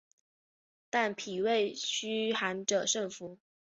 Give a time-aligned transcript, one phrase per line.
[0.89, 3.37] 但脾胃虚寒者慎服。